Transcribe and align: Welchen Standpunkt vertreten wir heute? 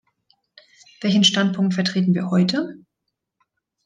Welchen 1.01 1.23
Standpunkt 1.23 1.75
vertreten 1.75 2.15
wir 2.15 2.31
heute? 2.31 2.75